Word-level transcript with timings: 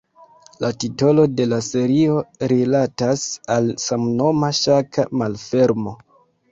La 0.63 0.69
titolo 0.83 1.25
de 1.41 1.45
la 1.51 1.59
serio 1.67 2.17
rilatas 2.53 3.29
al 3.59 3.73
samnoma 3.87 4.53
ŝaka 4.65 5.11
malfermo. 5.23 6.01